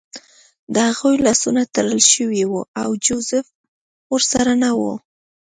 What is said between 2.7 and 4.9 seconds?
او جوزف ورسره نه و